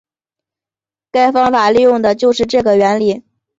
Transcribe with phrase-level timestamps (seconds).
[1.11, 3.21] 该方法利用的就是这个原理。